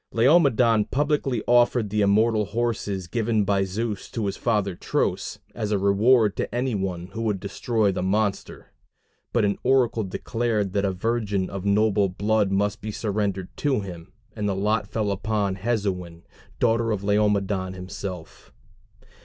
[0.11, 5.77] Laomedon publicly offered the immortal horses given by Zeus to his father Tros, as a
[5.77, 8.71] reward to any one who would destroy the monster.
[9.31, 14.11] But an oracle declared that a virgin of noble blood must be surrendered to him,
[14.35, 16.23] and the lot fell upon Hesione,
[16.59, 18.51] daughter of Laomedon himself.